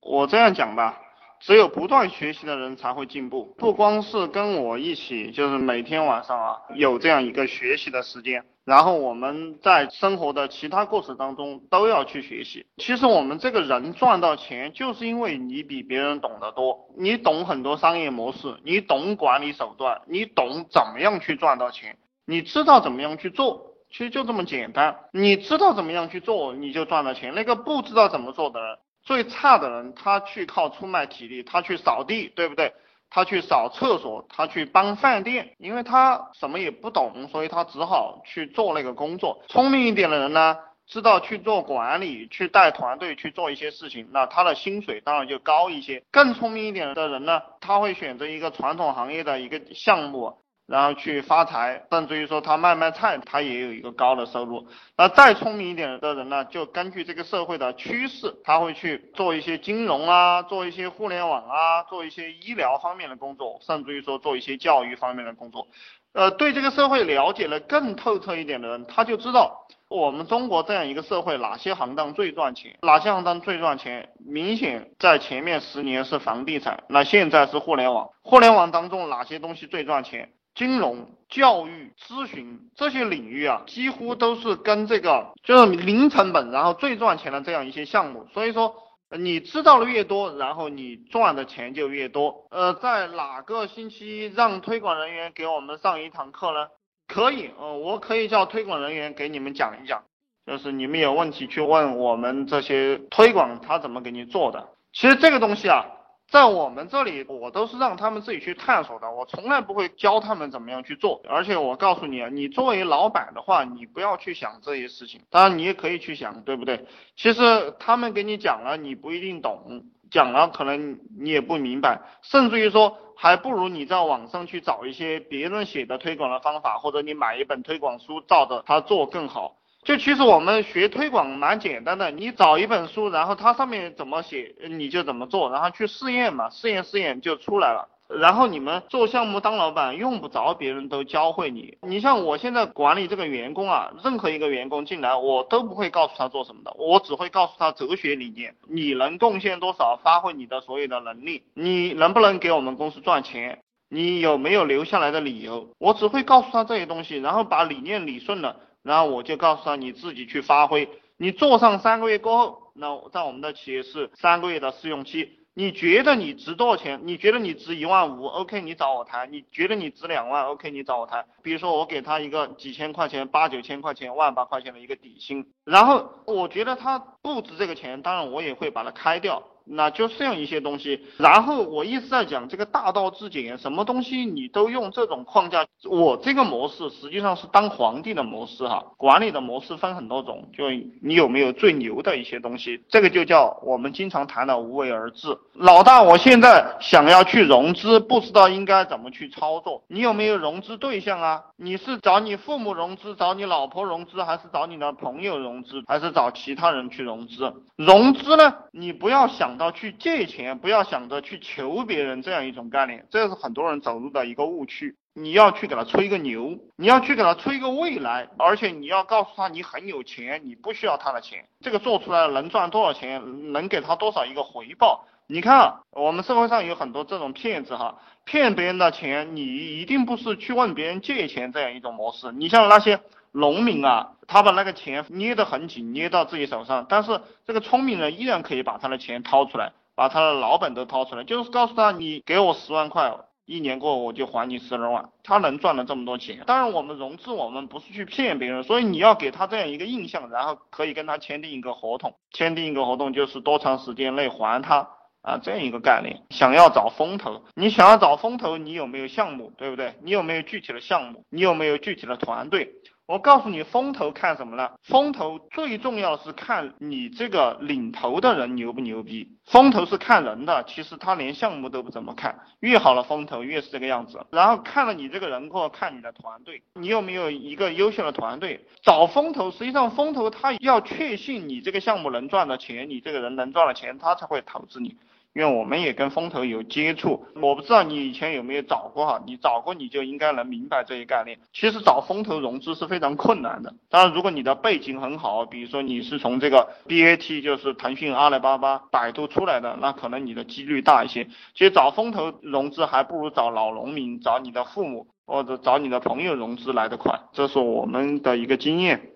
[0.00, 1.00] 我这样讲吧，
[1.40, 3.54] 只有不断学习的人才会进步。
[3.58, 8.44] 不光是跟我一起，就是每天晚上啊，有这样一个学习的时间。
[8.64, 12.66] 然后我们在生活的其他过程当中都要去学习。
[12.76, 21.96] 其实我们这个人赚到钱，就是因为你比别人懂得多，你懂很多商业模式，你懂管理手段，你懂怎么样去赚到钱，
[22.26, 24.96] 你知道怎么样去做，其实就这么简单。
[25.12, 27.34] 你知道怎么样去做，你就赚到钱。
[27.34, 32.72] 那个不知道怎么做的人，最差的人，他去靠出卖体力，他去扫地，对不对？
[33.12, 39.42] 他去扫厕所，他去帮饭店，因为他什么也不懂，所以他只好去做那个工作。
[39.48, 46.04] 聪明一点的人呢，知道去做管理，去带团队去做一些事情，那他的薪水当然就高一些。
[46.12, 50.38] 更聪明一点的人呢，他会选择一个传统行业的一个项目。
[50.70, 54.68] 然后去发财，甚至于说他卖卖菜，他也有一个高的收入。
[54.96, 65.66] 那再聪明一点的人呢，就根据这个社会的趋势，他会去做一些金融啊，做一些互联网啊，做一些医疗方面的工作，甚至于说做一些教育方面的工作。
[66.12, 74.08] 呃，对这个社会了解的更透彻一点的人，他就知道我们中国这样一个社会哪些行当最赚钱，哪些行当最赚钱。
[74.24, 78.08] 明显在前面十年是房地产，那现在是互联网。
[78.22, 80.30] 互联网当中哪些东西最赚钱？
[80.54, 88.26] 金融、教育、咨询这些领域啊，几乎都是跟这个就是零成本，然后最赚钱的这样一些项目。
[88.34, 88.74] 所以说，
[89.16, 92.46] 你知道的越多，然后你赚的钱就越多。
[92.50, 96.68] 呃，在哪个星期让推广人员给我们上一堂课呢？
[97.06, 100.02] 可以，呃，我可以叫推广人员给你们讲一讲，
[100.46, 104.68] 就是你们有问题去问我们这些推广他怎么给你做的。
[104.92, 105.86] 其实这个东西啊。
[106.30, 111.20] 在我们这里，我都是让他们自己去探索的，我从来不会教他们怎么样去做。
[111.28, 115.22] 而且我告诉你啊，你作为老板的话，你不要去想这些事情。
[115.28, 116.86] 当然你也可以去想，对不对？
[117.16, 129.56] 其实他们给你讲了，你不一定懂，讲了可能你也不明白，甚至于说，还不如你在网上去找一些别人写的推广的方法，或者你买一本推广书照着他做更好。
[129.82, 137.88] 就其实我们学推广蛮简单的，你找一本书，然后它上面怎么写，你就怎么做，然后去试验嘛，试验试验就出来了。
[138.08, 158.56] 然后你们做项目当老板用不着别人都教会你，你像我现在管理这个员工啊，任何一个员工进来，我都不会告诉他做什么的，我只会告诉他哲学理念，你能贡献多少，发挥你的所有的能力，你能不能给我们公司赚钱，你有没有留下来的理由，我只会告诉他这些东西，然后把理念理顺了。
[158.82, 160.88] 然后我就告诉他，你自己去发挥。
[161.16, 165.36] 你做上三个月过后，那在我们的企业是三个月的试用期。
[165.52, 167.00] 你觉得你值多少钱？
[167.04, 169.30] 你觉得你值一万五？OK，你找我谈。
[169.32, 171.26] 你觉得你值两万？OK，你找我谈。
[171.42, 179.42] 比如说我给他一个几千块钱、八九千块钱、万把块钱的一个底薪，然后我觉得他不值这个钱，当然我也会把它开掉。
[179.72, 185.64] 那就这样一些东西，然后我一直在讲这个大道至简，什么东西你都用这种框架。
[185.88, 190.64] 我这个模式实际上是当皇帝的模式哈，管理的模式分很多种，就
[191.00, 195.38] 你有没有最牛的一些东西，这个就叫我们经常谈的无为而治。
[195.54, 201.44] 老大，我现在想要去融资，不知道应该怎么去操作，你有没有融资对象啊？
[201.56, 207.54] 你是找你父母融资，找你老婆融资，还是找你的朋友融资，还是找其他人去融资？
[207.76, 209.59] 融资呢，你不要想。
[209.60, 214.96] 然后去借钱，不要想着去求别人这样一种概念，这是很多人走入的一个误区。
[215.12, 225.04] 你要去给他吹个牛，你要去给他吹个未来，而且你要告诉他你很有钱，你不需要他的钱，这个做出来能赚多少钱，能给他多少一个回报。
[225.30, 229.42] 你看，我们社会上有很多这种骗子哈，骗别人的钱，你
[229.80, 232.32] 一定不是去问别人借钱这样一种模式。
[232.32, 233.00] 你像那些。
[233.32, 243.14] 农民啊，他把那个钱捏得很紧，捏到自己手上，但是这个聪明人依然可以把他的钱掏出来，把他的老本都掏出来，就是告诉他，你给我十万块，
[243.46, 246.42] 一年过后我就还你十二万，他能赚了这么多钱。
[246.44, 254.88] 当然，我们融资，我们不是去骗别人，所以你要给他这样一个印象，然后可以跟他签订一个合同，签订一个合同就是多长时间内还他
[255.22, 256.22] 啊，这样一个概念。
[256.30, 259.94] 想要找风投，你想要找风投，你有没有项目，对不对？
[260.02, 261.24] 你有没有具体的项目？
[261.30, 262.72] 你有没有具体的团队？
[263.10, 264.70] 我告诉你，风投看什么呢？
[264.84, 269.28] 风投最重要是看你这个领头的人牛不牛逼。
[269.46, 272.38] 风投是看人的，其实他连项目都不怎么看。
[272.60, 274.24] 越好的风投越是这个样子。
[274.30, 278.64] 然后看了你这个人后看你的团队，你有没有一个优秀的团队？
[278.80, 284.94] 找风投，实际上风投他要确信你这个项目能赚的钱，你这个人能赚的钱，他才会投资你。
[285.32, 291.38] 因为我们也跟风投有接触，我不知道你以前有没有找过哈，你找过你就应该能明白这一概念。
[291.52, 301.24] 其实找风投融资是非常困难的，当然如果你的背景很好，比如说你是从这个 BAT 就是腾讯、阿里巴巴、百度出来的，那可能你的几率大一些。
[301.54, 309.12] 其实找风投融资还不如找老农民、找你的父母或者找你的朋友融资来得快，这是我们的一个经验。